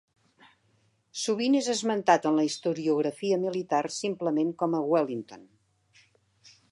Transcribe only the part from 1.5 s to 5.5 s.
és esmentat en la historiografia militar simplement com a Wellington.